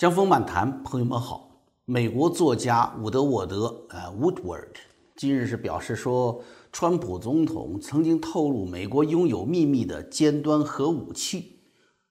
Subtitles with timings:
[0.00, 1.60] 江峰漫谈，朋友们好。
[1.84, 4.70] 美国作家伍德沃德，呃，Woodward，
[5.14, 6.42] 今日是表示说，
[6.72, 11.58] 川普总统曾经透露美国拥有秘密的尖端核武器，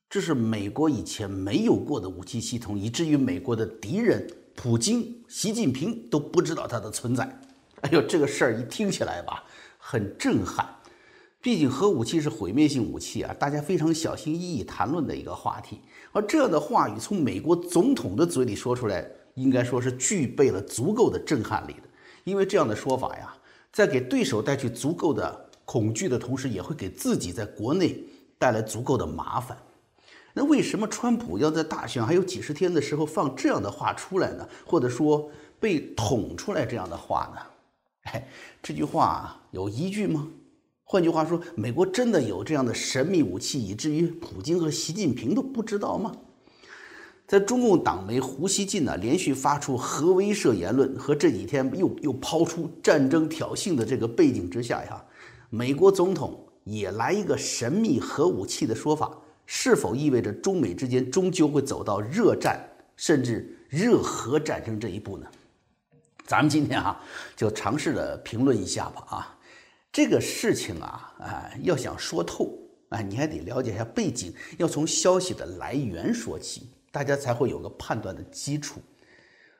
[0.07, 7.41] 这是美国以前没有过的武器系统，以至于美国的敌人普京、习近平都不知道它的存在。
[7.81, 9.43] 哎呦，这个事儿一听起来吧，
[9.79, 10.75] 很震撼。
[11.41, 15.79] 毕竟核武器是毁灭性武器啊，大家非常小心翼翼谈论的一个话题。
[16.11, 21.83] 而这样的话语从美国总统的嘴里说出来，应该说是具备了足够的震撼力的。
[22.23, 23.33] 因为这样的说法呀，
[23.71, 28.03] 在给对手带去足够的恐惧的同时，也会给自己在国内
[28.37, 29.57] 带来足够的麻烦。
[30.33, 34.47] 那为什么川普要在大选还有几十天的时候放这样的话出来呢？
[34.65, 37.41] 或者说被捅出来这样的话呢？
[38.03, 38.27] 哎，
[38.61, 40.27] 这句话有依据吗？
[40.91, 46.11] 换句话说，美国真的有这样的神秘武器，以至于普京和习近平都不知道吗？
[47.27, 54.99] 在中共党媒胡锡进呢连续发出核威慑言论，和这几天又又抛出战争挑衅的这个背景之下呀，
[55.51, 65.27] 美国总统也来一个神秘核武器的说法，是否意味着中美之间终究会走到热战甚至热核战争这一步呢？
[66.25, 66.99] 咱们今天啊，
[67.35, 69.35] 就尝试着评论一下吧啊。
[69.91, 72.57] 这个事情啊，啊，要想说透
[72.89, 78.79] 啊，你还得了解一下背景，要从消息的来源说起，大家才会有个判断的基础。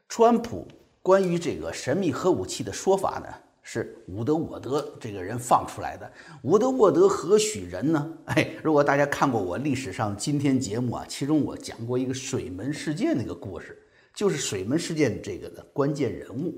[0.08, 0.68] 川普
[1.02, 3.28] 关于这个神秘核武器的说法呢，
[3.64, 6.12] 是伍德沃德这个人放出来的。
[6.44, 8.18] 伍德沃德何许人呢？
[8.26, 13.78] 哎，如果大家看过我历史上今天节目啊，其中我讲过一个水门事件那个故事，
[14.14, 16.54] 就是水门事件这个的关键人物。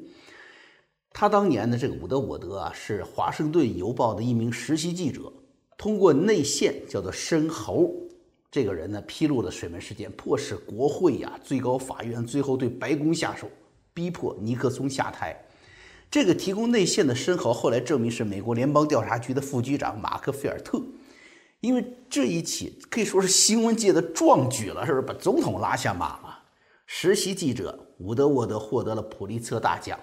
[1.14, 5.32] 他当年的这个伍德沃德啊，是《华盛顿邮报》的一名实习记者，
[5.78, 7.94] 通过内线叫做申猴
[8.50, 13.50] 这个人呢，披露了水门事件，迫使国会呀、最高法院最后对白宫下手，
[13.94, 15.38] 逼迫尼克松下台。
[16.10, 20.82] 这个提供内线的申猴后来证明是美国联邦调查局的副局长马克·菲尔特。
[21.60, 26.40] 因为这一起可以说是新闻界的壮举了，是不是把总统拉下马了？
[26.88, 29.98] 实习记者伍德沃德获得了普利策大奖。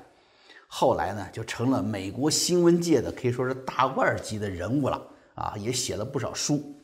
[0.71, 5.03] 后来呢，就成了美国新闻界的可以说是大腕级的人物了
[5.35, 6.75] 啊，也写了不少书。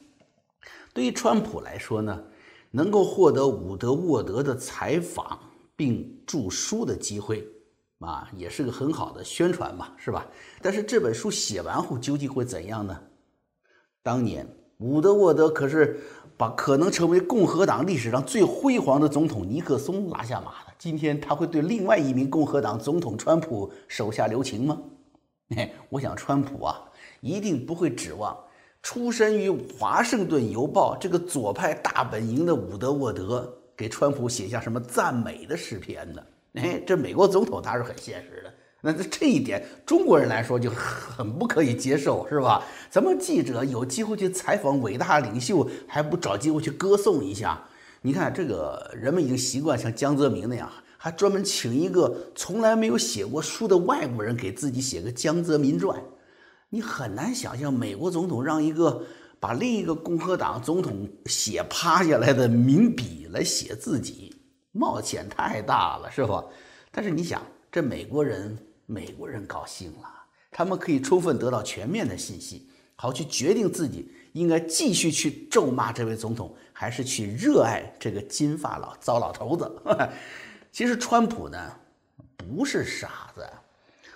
[0.93, 2.25] 对于川普来说呢，
[2.71, 5.39] 能够获得伍德沃德的采访
[5.77, 7.47] 并著书的机会
[7.99, 10.27] 啊，也是个很好的宣传嘛，是吧？
[10.63, 12.99] 但是这本书写完后究竟会怎样呢？
[14.03, 14.47] 当年
[14.79, 16.01] 伍德沃德可是
[16.37, 20.73] 把可能成为共和党历史上最辉煌的总统尼克松拉下马的。
[20.79, 24.79] 今天他会对另外一名共和党总统川普手下留情吗？
[25.57, 26.83] 哎，我想川普啊，
[27.21, 28.37] 一定不会指望
[28.83, 36.27] 出身于华盛顿邮报这个左派大本营的伍德沃德给川普写下什么赞美的诗篇的？
[36.55, 38.53] 哎，这美国总统他是很现实的，
[38.87, 42.63] 那这一点中国人来说就很不可以接受，是吧？
[42.91, 47.59] 咱们记者有机会去采访伟大领袖，还不找机会去歌颂一下？
[48.03, 55.99] 你看，这个人们已经习惯像江泽民那样，还专门请一个从来没有写过书的外国人给自己写个江泽民传。
[56.69, 59.03] 你很难想象美国总统让一个
[59.41, 64.35] 把另一个共和党总统写趴下来的名笔来写自己，
[64.73, 66.45] 冒险太大了，是吧？
[66.93, 67.41] 但是你想，
[67.73, 68.57] 这美国人，
[68.87, 70.09] 美国人高兴了，
[70.51, 74.11] 他们可以充分得到全面的信息，好去决定自己。
[74.33, 79.71] 应该继续去咒骂这位总统，还是去热爱这个金发老糟老头子？
[80.73, 81.57] 其实川普呢
[82.37, 83.47] 不是傻子。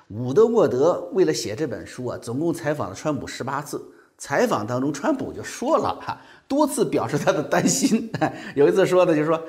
[0.09, 3.81] 伍德沃德为了写这本书啊，总共采访了川普十八次。
[4.17, 8.11] 采访当中，川普就说了哈，多次表示他的担心。
[8.57, 9.41] 有一次说的就是说，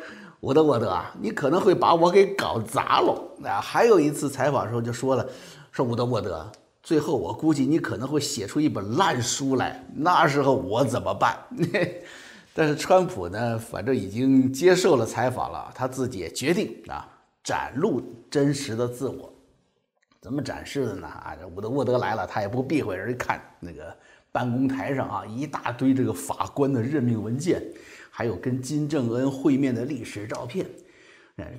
[0.42, 3.22] 伍德沃德啊，你可能会把我给搞砸了。
[3.44, 5.28] 啊，还有一次采访的时候就说了，
[5.72, 6.50] 说伍德沃德。
[6.82, 11.38] 最后，我估计你可能会写出一本烂书来，那时候我怎么办？
[12.56, 17.08] 但是川普呢，反正已经接受了采访了，他自己也决定啊，
[17.44, 19.32] 展露真实的自我。
[20.22, 21.08] 怎么展示的呢？
[21.08, 23.96] 啊，这伍德沃德来了，他也不避讳人一看那个
[24.32, 27.62] 办公台上啊，一大堆这个法官的任命文件，
[28.20, 30.66] 还有跟金正恩会面的历史照片。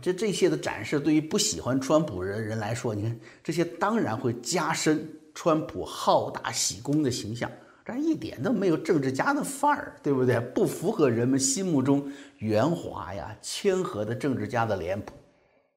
[0.03, 5.09] 这这些的展示，对于不喜欢川普人人来说，你看这些当然会加深。
[5.33, 7.51] 川普好大喜功的形象，
[7.83, 10.39] 这一点都没有政治家的范儿，对不对？
[10.55, 12.07] 不符合人们心目中
[12.39, 15.15] 圆滑呀、谦和的政治家的脸谱。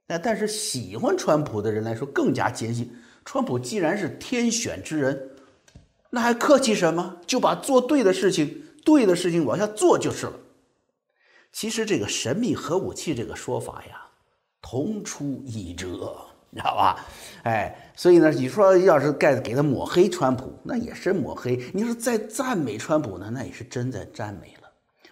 [0.05, 2.93] 那但是喜欢川普的人来说，更加坚信
[3.23, 5.29] 川普既然是天选之人，
[6.09, 7.15] 那还客气什么？
[7.25, 10.33] 就把做对的事情、对的事情往下做就是了。
[11.53, 14.01] 其实这个神秘核武器这个说法呀，
[14.59, 16.17] 同出一辙，
[16.49, 17.05] 你知道吧？
[17.43, 24.69] 哎，所以呢，你说要是盖给他抹黑川普，那也是抹黑；你说再赞美川普呢，那也是真在赞美了。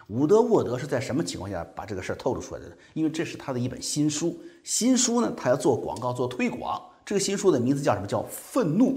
[0.08, 2.74] 伍德沃德是在什么情况下把这个事儿透露出来的呢？
[2.92, 6.82] 因为这是他的一本新书，新书呢，他要做广告做推广。
[7.06, 8.06] 这个新书的名字叫什么？
[8.06, 8.92] 叫《愤怒》。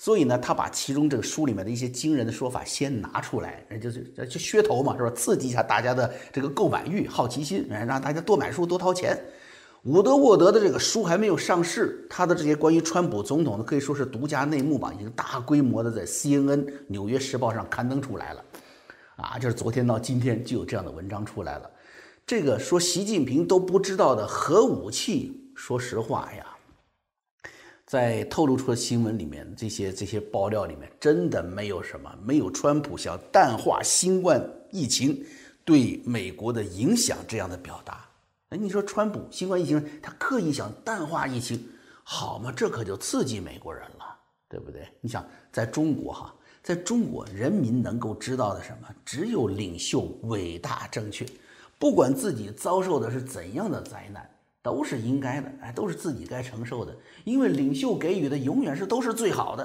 [0.00, 5.10] 所以呢，他把其中这个书里面的一些惊人的说法先拿出来，就是就噱头嘛，是吧？
[5.10, 9.20] 刺激一下大家的这个购买欲、好奇心，让大家多买书、多掏钱。
[9.82, 18.44] 伍德沃德的这个书还没有上市，他的这些关于川普总统的可以说是独家内幕吧，已经大规模的在 CNN、纽约时报上刊登出来了。
[19.16, 21.68] 啊，就是昨天到今天就有这样的文章出来了。
[22.24, 26.46] 这个说习近平都不知道的核武器，说实话呀。
[27.88, 35.24] 在透露出的新闻里面，这些这些爆料里面，真的没有什么，没有川普想淡化新冠疫情
[35.64, 38.06] 对美国的影响这样的表达。
[38.50, 41.66] 哎，你说川普新冠疫情，他刻意想淡化疫情，
[42.04, 42.52] 好吗？
[42.54, 44.04] 这可就刺激美国人了，
[44.50, 44.86] 对不对？
[45.00, 51.26] 你想，在中国哈，在中国人民能够知道的什么，只有领袖伟大正确，
[51.78, 54.28] 不管自己遭受的是怎样的灾难。
[54.68, 56.94] 都是应该的，哎，都是自己该承受的，
[57.24, 59.62] 因为领袖给予的永远是都是最好的，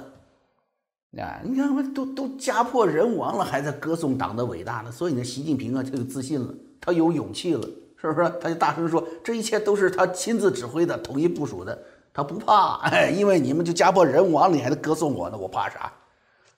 [1.22, 7.68] 啊，你看，都都家破人亡了，还在歌颂党的伟大呢，所以呢，习近平啊，就有自信了，他有勇气了，
[7.98, 8.34] 是不是？
[8.42, 11.78] 他就大声说，这一切都是他亲自指挥的，统一部署的，
[12.14, 15.92] 他不怕，哎，因为你们就家破人亡了，你还得歌颂我呢，我怕啥？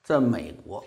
[0.04, 0.84] 在美国，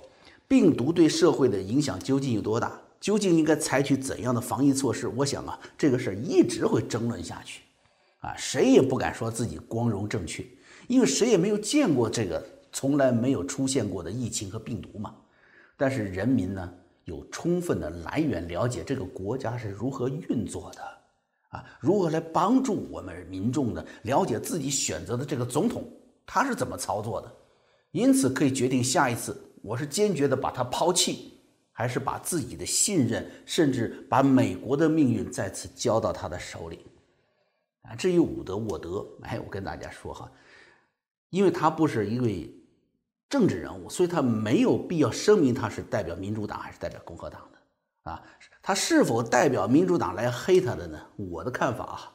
[0.47, 2.71] 病毒对社会的影响究竟有多大？
[2.99, 5.07] 究竟应该采取怎样的防疫措施？
[5.07, 7.61] 我想啊，这个事儿一直会争论下去，
[8.19, 10.45] 啊，谁也不敢说自己光荣正确，
[10.87, 15.15] 因为谁也没有见过这个从来没有出现过的疫情和病毒嘛。
[15.77, 16.73] 但是人民呢，
[17.05, 20.81] 有充分的来源了解这个国家是如何运作的，
[21.57, 25.89] 啊，如何来帮助我们民众的了解自己选择的这个总统
[26.25, 27.33] 他是怎么操作的，
[27.91, 31.38] 因此可以决定下一次，我是坚决的把他抛弃。
[31.79, 36.85] 还是把自己的信任，甚至把美国的命运再次交到他的手里，
[37.83, 40.29] 啊，至于伍德沃德，哎，我跟大家说哈，
[41.29, 42.53] 因为他不是一位
[43.29, 48.21] 政治人物，所以他没有必要声明他是代表民主党还是代表共和党的，啊，
[48.61, 50.99] 他是否代表民主党来黑他的呢？
[51.15, 52.11] 我的看法啊，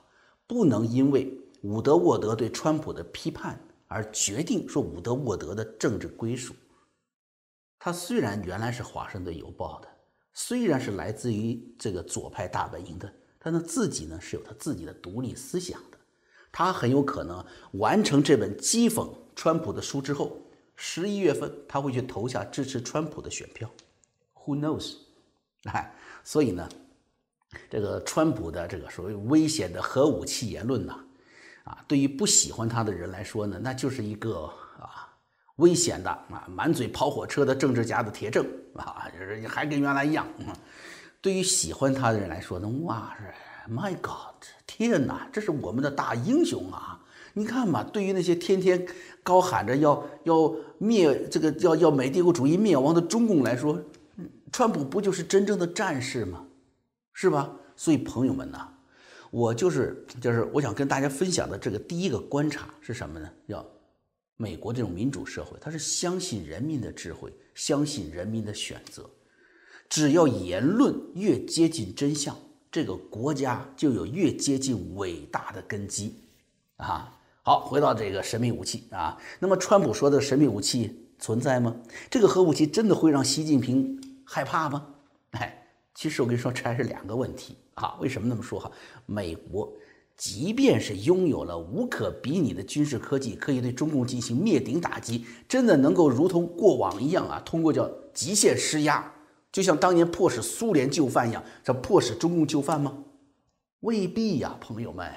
[0.47, 3.59] 不能因为伍德沃德对川普的批判
[3.89, 6.55] 而决定说伍德沃德的政治归属。
[7.85, 9.89] 他虽然原来是《华盛顿邮报》的，
[10.33, 15.99] 虽然是来自于这个左派大本营的，但他自己呢是有他自己的独立思想的。
[16.51, 20.35] 他很有可能完成这本讥讽川普的书之后，
[20.75, 23.71] 十一月份他会去投下支持川普的选票。
[24.33, 24.95] Who knows？
[25.69, 25.95] 哎，
[26.25, 26.67] 所以呢，
[27.69, 30.99] 这个川普的这个所谓危险的核武器言论呢，
[31.65, 34.51] 啊，对于不喜欢他的人来说呢，那就是一个。
[35.57, 40.27] 危险的啊，满嘴跑火车的政治家的铁证啊，就是还跟原来一样。
[41.21, 47.01] 对于喜欢他的人来说呢，哇，是 My God，天哪，这是我们的大英雄啊！
[47.33, 48.87] 你看嘛，对于那些天天
[49.23, 53.81] 高喊着要要灭这个要要美帝国主义灭亡的中共来说，
[54.53, 56.45] 川普不就是真正的战士吗？
[57.13, 57.51] 是吧？
[57.75, 58.69] 所以朋友们呐，
[59.31, 63.31] 我就是就是我想跟大家分享的这个第一个观察是什么呢？
[63.47, 63.65] 要。
[64.37, 69.09] 美国这种民主社会，它是相信人民的智慧，相信人民的选择。
[69.89, 72.37] 只要言论越接近真相，
[72.71, 76.17] 这个国家就有越接近伟大的根基。
[76.79, 81.77] 啊，好，回到这个神秘武器啊，那么川普说的神秘武器存在吗？
[82.11, 84.95] 这个核武器真的会让习近平害怕吗？
[85.31, 87.97] 哎，其实我跟你说，这还是两个问题啊。
[88.01, 88.73] 为什么那么说哈？
[89.07, 89.73] 美国。
[90.17, 99.13] 即便是拥有了无可比拟的军事科技，可以对中共进行灭顶打击，真的能够如同过往一样啊，通过叫极限施压，
[99.51, 102.97] 就像当年迫使苏联就范一样，这迫使中共就范吗？
[103.81, 105.13] 未必呀，朋友们，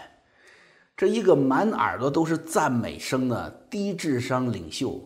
[0.97, 4.99] 这一个满耳朵都是赞美声的低智商领袖，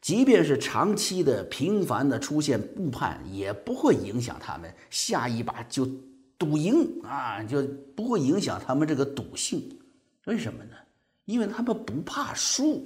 [0.00, 5.88] 即便是长期的频繁的出现误判，也不会影响他们下一把就。
[6.40, 7.62] 赌赢啊，就
[7.94, 9.78] 不会影响他们这个赌性，
[10.24, 10.70] 为什么呢？
[11.26, 12.82] 因为他们不怕输，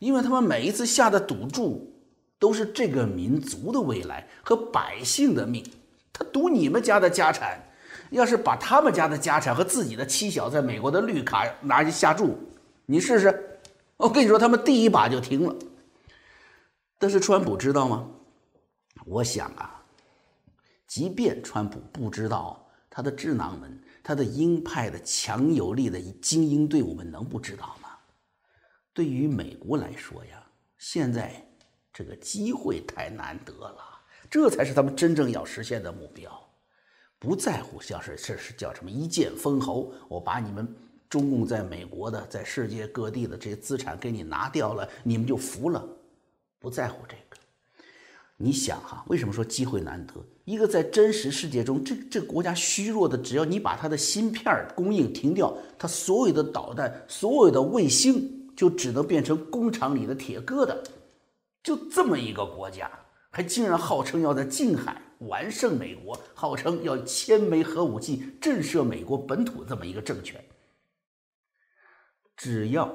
[0.00, 1.88] 因为他们每一次下的赌注
[2.36, 5.64] 都是这个民族的未来和百姓的命。
[6.12, 7.62] 他赌你们家的家产，
[8.10, 12.36] 要是把他们家的家产和自己的妻小在美国的绿卡拿去下注，
[12.86, 13.60] 你试试。
[13.98, 15.54] 我跟你说，他们第一把就停了。
[16.98, 18.08] 但是川普知道吗？
[19.06, 19.80] 我想啊，
[20.88, 22.66] 即便川普不知道。
[23.00, 27.88] 他的智囊们，他的鹰派的强有力的精英队伍们能不知道吗？
[28.92, 31.42] 对于美国来说呀，现在
[31.94, 33.82] 这个机会太难得了，
[34.28, 36.30] 这才是他们真正要实现的目标。
[37.18, 40.68] 不在乎，像是这是叫什么一剑封喉，我把你们
[41.08, 45.82] 中共在美国的、在世界各地的这些资产给你拿掉了，你们就服了。
[46.58, 47.29] 不在乎这个。
[48.42, 50.14] 你想哈，为什么说机会难得？
[50.46, 60.74] 一个在真实世界中，这这国家虚弱的，只要你把它的芯片供应停掉，它所有的导弹、所有的卫星就只能变成工厂里的铁疙瘩。
[61.62, 62.90] 就这么一个国家，
[63.30, 70.42] 还竟然号称要在近海完胜美国，号称要千枚核武器震慑美国本土这么一个政权。
[72.38, 72.90] 只要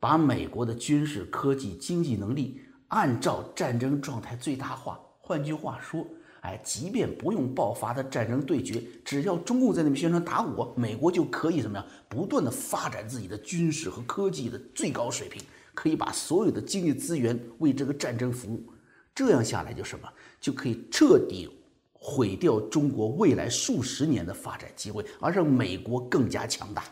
[0.00, 2.62] 把美国的军事、科技、经济能力。
[2.88, 6.06] 按照战争状态最大化，换句话说，
[6.40, 15.42] 哎，即便不用爆发的战争对决，只要中共在那边宣传打我，美国就可以怎么样，不断的发展自己的军事和科技的最高水平，
[15.74, 18.72] 可以把所有的经济资源为这个战争服务。
[19.14, 20.08] 这样下来就什么，
[20.40, 21.50] 就可以彻底
[21.92, 26.84] 毁掉中国未来数十年的发展机会，而让美国更加强大。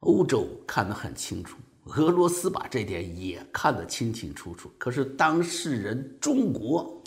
[0.00, 1.58] 欧洲看得很清楚。
[1.84, 7.02] 俄罗斯把这点也看得清清楚楚，可是当事人中国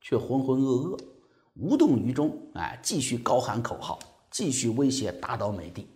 [0.00, 0.98] 却浑浑噩噩，
[1.54, 2.36] 无动于衷。
[2.54, 3.98] 哎，继续高喊口号，
[4.30, 5.86] 继续威胁打倒美帝。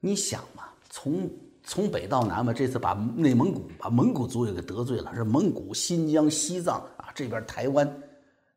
[0.00, 1.30] 你想嘛，从
[1.62, 8.02] 从北到南嘛，这次把内蒙古、把蒙古族也给得罪了，是蒙古、新疆、西藏啊，这边台湾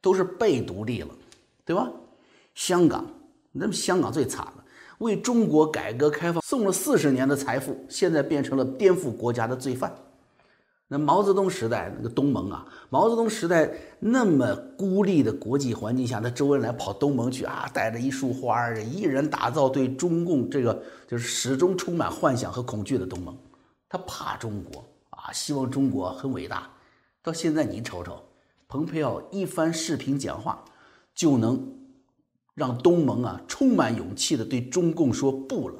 [0.01, 1.09] 都是被独立了，
[1.65, 1.91] 对吧？
[2.55, 3.05] 香港，
[3.51, 4.63] 那么香港最惨了。
[4.99, 9.95] 为中国改革开放送了四十年的财富，现在变成了颠覆国家的罪犯。
[10.87, 23.37] 那毛泽东时代那个东盟啊，毛泽东时代那么孤立的国际环境下，那周恩来跑东盟去啊，带着一束花，一人打造对中共这个就是始终充满幻想和恐惧的东盟。
[23.89, 26.69] 他怕中国啊，希望中国很伟大。
[27.21, 28.23] 到现在你瞅瞅，
[28.69, 30.63] 蓬佩奥一番视频讲话
[31.13, 31.76] 就能。
[32.57, 35.75] 让东盟啊充满勇气的对中共说不了，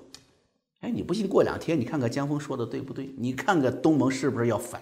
[0.82, 1.28] 哎，你不信？
[1.28, 3.12] 过两天你看看江峰说的对不对？
[3.18, 4.80] 你看看东盟是不是要反？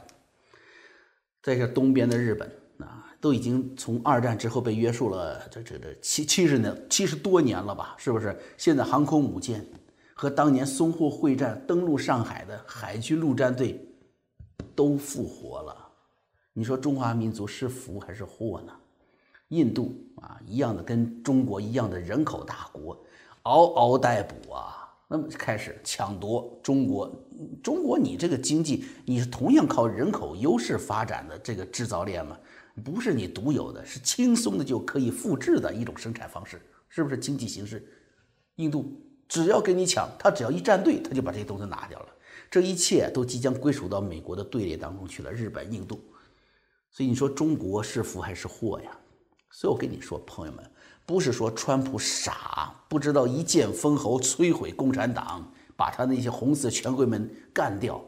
[1.42, 7.96] 在这东边的日本啊，都已经从二战之后被约束了，这这这七七十年七十多年了吧？
[7.98, 8.38] 是不是？
[8.58, 9.66] 现在航空母舰
[10.14, 13.80] 和当年淞沪会战登陆上海的海军陆战队
[14.76, 15.74] 都复活了，
[16.52, 18.74] 你说中华民族是福还是祸呢？
[19.56, 22.98] 印度啊，一样的跟中国一样的人口大国，
[23.44, 27.10] 嗷嗷待哺啊，那么开始抢夺中国。
[27.64, 32.38] 中国，你这个经济，你是同样靠人口优势发展的这个制造链吗？
[32.84, 37.86] 不是你独有的，是轻松的就可以复制的一种生产方式，是不是经济形势？
[38.56, 42.08] 印度只要跟你抢，他只要一站队，他就把这些东西拿掉了。
[42.50, 46.00] 这一切都即将归属到美国的队列当中去了，日本、印度。
[46.90, 48.98] 所以你说中国是福还是祸呀？
[49.58, 50.70] 所以我跟你说，朋友们，
[51.06, 58.04] 不是说川普傻，不知道一剑封喉，摧毁共产党，把他那些红色权贵们干掉，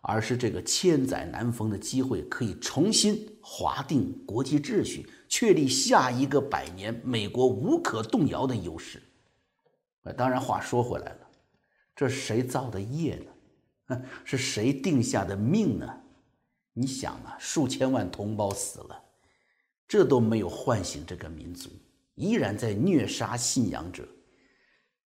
[0.00, 9.02] 而是这个千载难逢的机会，可以重新划定国际秩序，确立下一个百年美国无可动摇的优势。
[10.16, 11.18] 当然，话说回来了，
[11.94, 13.22] 这谁造的业
[13.86, 14.00] 呢？
[14.24, 16.00] 是谁定下的命呢？
[16.72, 19.02] 你想啊，数千万同胞死了。
[19.88, 21.70] 这都没有唤醒这个民族，
[22.14, 24.06] 依然在虐杀信仰者。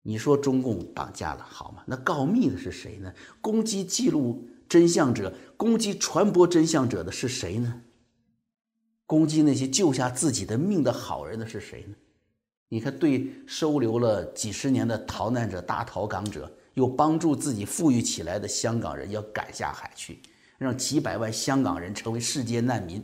[0.01, 1.83] 你说中共绑架了好吗？
[1.85, 3.13] 那告密的是谁呢？
[3.41, 7.81] 攻击记录真相者、攻击传播真相者的是谁呢？
[9.05, 11.95] 攻击那些救下自己的命的好人的是谁呢？
[12.69, 20.19] 你看，对收留了几十年的逃难者、大逃港者，又帮助自己富裕起来的香港人要赶下海去，
[20.57, 23.01] 让几百万香港人成为世界难民。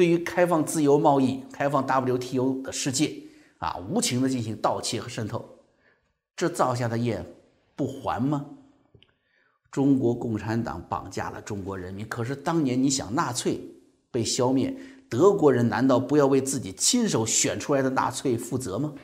[0.00, 3.14] 对于开放自由贸易、开放 WTO 的世界
[3.58, 5.44] 啊，无情的进行盗窃和渗透，
[6.34, 7.22] 这造下的业
[7.76, 8.46] 不还吗？
[9.70, 13.60] 中国共产党绑架了中国人民，可是当年你想纳粹
[14.10, 14.74] 被消灭，
[15.06, 18.94] 德国人难道不要为自己亲手选出来的纳粹负责吗？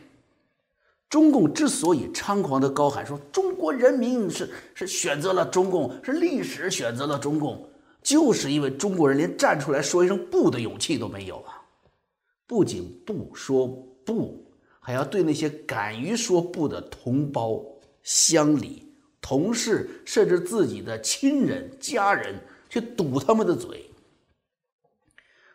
[1.11, 7.69] 中共之所以猖狂的高喊说中国人民是是选择了中共，是历史选择了中共。
[8.07, 11.61] 就是因为中国人连站出来说一声不的勇气都没有啊！
[12.47, 13.67] 不仅不说
[14.05, 14.49] 不，
[14.79, 17.61] 还要对那些敢于说不的同胞、
[18.05, 18.87] 乡里、
[19.21, 23.91] 同事，甚至自己的亲人、家人去堵他们的嘴。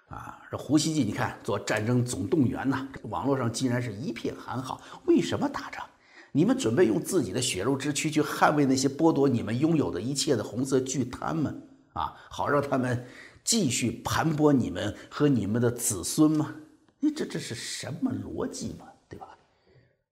[0.10, 4.82] 啊，这胡锡进，你看做战争总动员呐，网络上竟然是一片喊好。
[5.06, 5.86] 为什么打仗？
[6.34, 11.54] 你们准备用自己的血肉之躯去捍卫那些剥夺你们拥有的一切的红色巨贪吗？
[11.94, 13.06] 啊，好让他们
[13.44, 16.56] 继续盘剥你们和你们的子孙吗？
[17.00, 18.86] 你这这是什么逻辑嘛？
[19.10, 19.28] 对吧？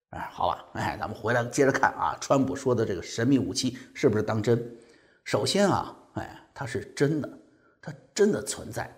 [0.09, 4.75] 哎，好吧，哎，咱们回来接着看啊，川普说的这个神秘武器是不是当真？
[5.23, 7.39] 首先啊，哎，它是真的，
[7.79, 8.91] 它真的存在。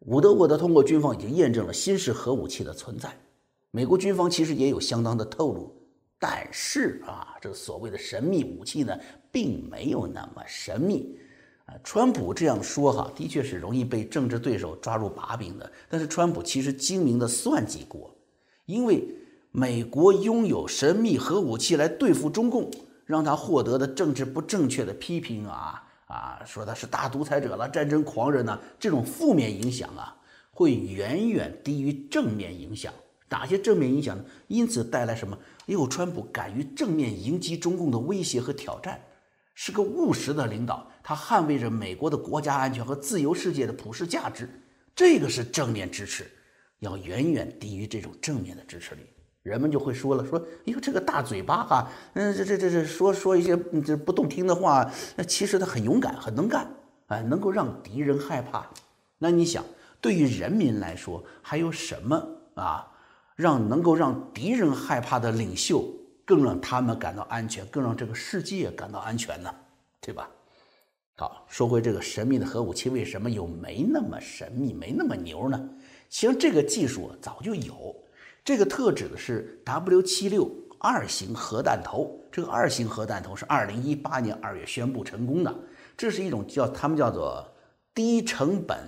[0.00, 3.16] 伍德沃德通过军方已经验证了新式核武器的存在。
[3.70, 5.72] 美国军方其实也有相当的透露。
[6.18, 8.98] 但是啊，这所谓的神秘武器呢，
[9.30, 11.18] 并没有那么神秘
[11.66, 11.74] 啊。
[11.84, 15.70] 川普这样说哈，的确是容易被政治对手抓住把柄的。
[15.88, 18.16] 但是川普其实精明的算计过，
[18.64, 19.06] 因为
[19.52, 22.70] 美国拥有神秘核武器来对付中共，
[23.04, 30.16] 让他获得的政治不正确的批评啊啊，说他是大独裁者了、战争狂人呢，这种负面影响啊，
[30.50, 32.92] 会远远低于正面影响。
[33.28, 34.24] 哪些正面影响呢？
[34.46, 35.36] 因此带来什么？
[35.66, 39.00] 因为川普敢于正面迎击中共的威胁和挑战，
[39.54, 40.88] 是个务实的领导。
[41.08, 44.48] 他捍卫着美国的国家安全和自由世界的普世价值，
[44.92, 46.28] 这个是正面支持，
[46.80, 49.06] 要远远低于这种正面的支持率。
[49.44, 56.68] 人们就会说了：说，哎呦，这个大嘴巴哈，嗯，这这这这说说一些这不动听的话，那其实他很勇敢，很能干，
[57.06, 58.68] 哎，能够让敌人害怕。
[59.18, 59.64] 那你想，
[60.00, 62.20] 对于人民来说，还有什么
[62.56, 62.84] 啊？
[63.36, 65.84] 让能够让敌人害怕的领袖，
[66.24, 69.54] 更让他们感到安全，更让这个世界感到安全呢，
[70.00, 70.28] 对吧？
[71.18, 75.68] 好，说回这个神秘的核武器，为什么又没那么神秘，没那么牛呢？
[76.10, 77.96] 其实这个技术早就有，
[78.44, 82.20] 这个特指的是 W 七六二型核弹头。
[82.30, 85.54] 这个二型核弹头是二零一八年二月宣布成功的，
[85.96, 87.46] 这是一种叫他们叫做
[87.94, 88.78] 低成本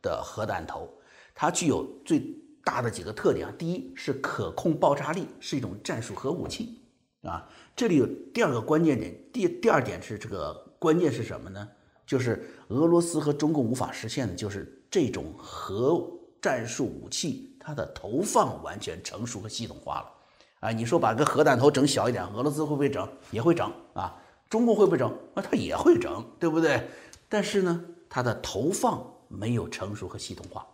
[0.00, 0.88] 的核弹头，
[1.34, 2.22] 它具有最。
[2.66, 6.80] 大的几个特点啊，第一是可控爆炸力，是一种战术核武器
[7.20, 7.46] 啊。
[7.76, 11.68] 这里有第二个关键点，第第二点是这个关键是什么呢？
[12.06, 16.04] 就是俄罗斯和中共无法实现的，就是这种核
[16.40, 20.10] 战术武器它的投放完全成熟和系统化了
[20.60, 20.70] 啊。
[20.70, 23.08] 你说把个核弹头整小一点，俄罗斯会不会整？
[23.30, 24.20] 也会整啊。
[24.50, 25.10] 中共会不会整？
[25.34, 26.88] 啊，它也会整，对不对？
[27.28, 30.64] 但是呢，它的投放没有成熟和系统化。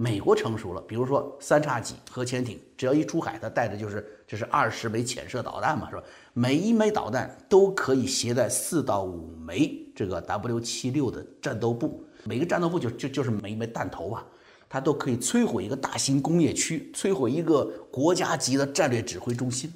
[0.00, 6.02] 美国成熟了，比如说三叉戟核潜艇，只要一出海，它带的就是这是二十枚潜射导弹嘛，是吧？
[6.32, 14.24] 每一枚导弹都可以携带四到五枚这个 W 七六的战斗部，每个战斗部就就就是每一枚弹头吧，
[14.68, 19.72] 它都可以摧毁一个大型工业区，摧毁一个国家级的战略指挥中心。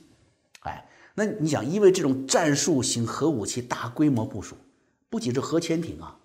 [0.61, 4.55] 哎，那你想，因为这种战术型核武器大规模部署，
[5.11, 6.17] 不仅是核潜艇啊，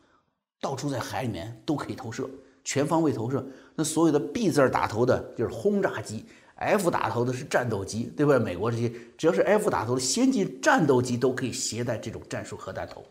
[0.62, 2.29] 到处在海里面都可以投射。
[2.67, 6.25] 全方位投射，那所有的 B 字打头的就是轰炸机
[6.56, 8.38] ，F 打头的是战斗机，对吧？
[8.38, 13.06] 美国这些只要是 F 打头的先进战斗机都可以携带这种战术核弹头，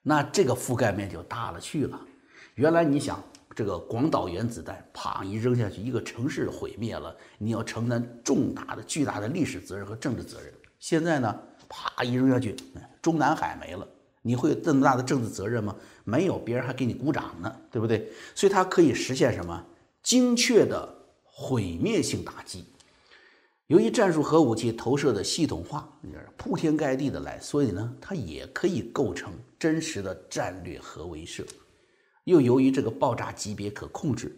[0.00, 2.00] 那这个覆盖面就大了去了。
[2.54, 3.20] 原来你想
[3.52, 10.54] 这个广岛原子弹，啪一扔下去，一个城市毁灭了，你要承担重大的、巨大的历史责任和政治责任。
[10.78, 11.36] 现在呢，
[11.68, 12.54] 啪一扔下去，
[13.02, 13.84] 中南海没了。
[14.26, 15.76] 你会有这么大的政治责任吗？
[16.02, 18.10] 没有，别人还给你鼓掌呢，对不对？
[18.34, 19.62] 所以它可以实现什么
[20.02, 20.88] 精确的
[21.22, 22.64] 毁灭性打击。
[23.66, 25.86] 由于战术核武器投射的系统化，
[26.38, 31.44] 铺天盖地的来，所以呢，它也可以构成真实的战略核威慑。
[32.24, 34.34] 又由于这个爆炸级别可控制，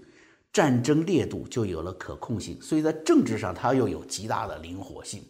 [0.52, 5.22] 战争烈度就有了可控性，所以在政治上它又有极大的灵活性。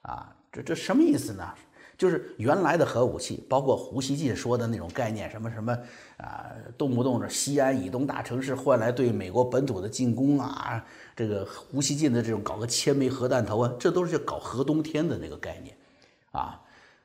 [0.00, 1.54] 啊，这这什么意思呢？
[2.02, 5.72] 就是原来的核武器，包括胡锡进说的那种概念，什么什么
[6.16, 10.84] 啊，动不动这西安以东大城市换来对美国本土的进攻啊，
[11.14, 15.76] 这个胡锡进的这种搞个千枚核弹头啊，这都是搞核冬天的那个概念
[16.32, 16.60] 啊。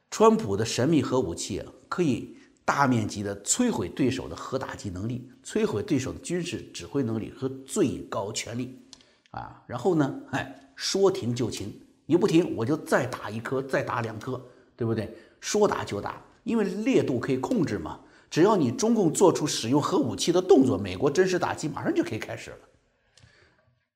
[0.09, 8.81] 川普的神秘核武器可以大面积的摧毁对手的核打击能力，摧毁对手的军事指挥能力和最高权力
[9.29, 9.61] 啊。
[9.67, 11.71] 然后呢，哎，说停就停，
[12.07, 14.41] 你不停，我就再打一颗，再打两颗。
[14.77, 15.13] 对不对？
[15.41, 17.99] 说打就打，因为烈度可以控制嘛。
[18.29, 22.57] 只要你中共做出使用核武器的动作，美国真实打击马上就可以开始了。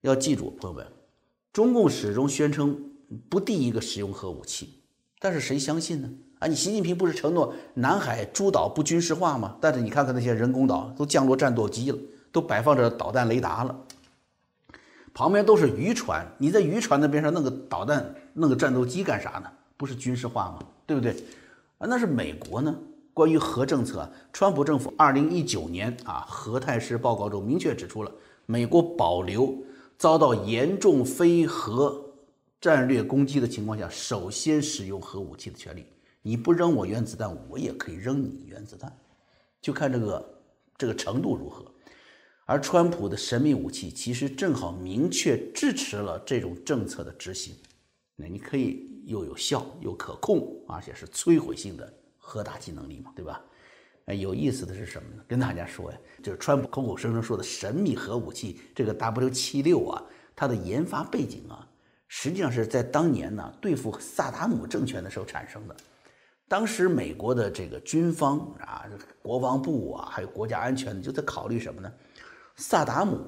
[0.01, 0.87] 要记住，朋友们，
[1.53, 2.81] 中共始终宣称
[3.29, 4.81] 不第一个使用核武器，
[5.19, 6.09] 但是谁相信呢？
[6.39, 9.57] 啊，你习近平不是承诺南海诸岛不军事化吗？
[9.61, 11.97] 但是你看看那些人工岛都降落战斗机了，
[12.31, 13.79] 都摆放着导弹雷达了，
[15.13, 19.51] 旁边都是渔船，你在渔船那边上弄个导弹、弄个战斗机干啥呢？
[19.81, 20.59] 不是军事化吗？
[20.85, 21.11] 对不对？
[21.79, 22.79] 啊，那是美国呢。
[23.15, 28.11] 关于核政策，川普政府二零一九年啊核态势报告中明确指出了，
[28.45, 29.57] 美国保留
[29.97, 31.99] 遭到严重非核
[32.59, 35.83] 战略攻击的情况下，首先使用核武器的权利。
[36.21, 38.95] 你不扔我原子弹，我也可以扔你原子弹，
[39.59, 40.39] 就看这个
[40.77, 41.65] 这个程度如何。
[42.45, 47.55] 而川普的神秘武器其实正好明确支持了这种政策的执行。
[48.21, 51.91] 那你可以又有效又可控，而且是摧毁性的。
[52.23, 53.41] 核打击能力嘛，对吧？
[54.05, 55.23] 哎，有意思的是什么呢？
[55.27, 60.01] 跟大家说呀，就是川普口口声声说的神秘核武器，这个 W 七六啊，
[60.33, 61.67] 它的研发背景啊，
[62.07, 65.75] 实际上是在当年呢对付萨达姆政权的时候产生的。
[66.47, 68.85] 当时美国的这个军方啊，
[69.21, 71.91] 国防部啊，还有国家安全就在考虑什么呢？
[72.55, 73.19] 萨达姆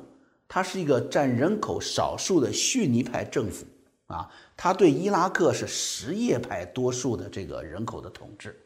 [0.47, 3.65] 他是一个占人口少数的逊尼派政府
[4.07, 8.59] 啊，他对伊拉克是什叶派多数的这个人口的统治。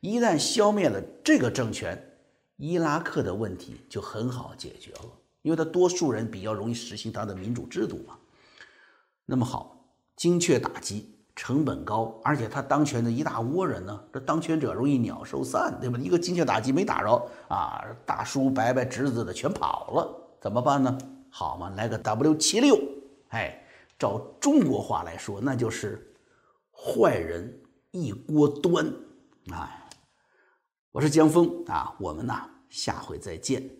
[0.00, 2.00] 一旦消灭了这个政权，
[2.56, 5.10] 伊拉克的问题就很好解决了，
[5.42, 8.16] 因为他多数人比较容易实行他的民主制度嘛。
[9.24, 9.84] 那么好，
[10.14, 15.98] 精确打击成本高，而且他当权的一大窝人呢，这当权者容易鸟兽散，对吧？
[15.98, 20.96] 一个精确打击没打着啊，大叔、伯伯、侄子的全跑了，怎么办呢？
[21.30, 22.78] 好嘛，来个 W 七六，
[23.30, 23.65] 哎，
[23.98, 26.14] 照中国话来说，那就是
[26.70, 28.86] 坏人一锅端，
[29.50, 29.82] 啊。
[30.92, 32.34] 我是江峰啊，我们呢
[32.68, 33.70] 下回再见。